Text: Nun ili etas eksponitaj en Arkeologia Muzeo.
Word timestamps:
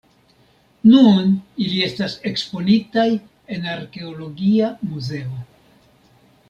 Nun 0.93 1.27
ili 1.65 1.83
etas 1.89 2.15
eksponitaj 2.31 3.07
en 3.57 3.69
Arkeologia 3.77 4.73
Muzeo. 4.93 5.43